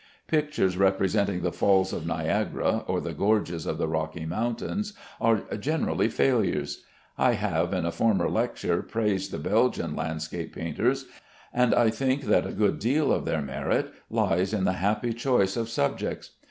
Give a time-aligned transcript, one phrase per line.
[0.25, 6.07] Pictures representing the Falls of Niagara or the gorges of the Rocky Mountains are generally
[6.09, 6.83] failures.
[7.19, 11.05] I have in a former lecture praised the Belgian landscape painters,
[11.53, 15.55] and I think that a good deal of their merit lies in the happy choice
[15.55, 16.31] of subjects.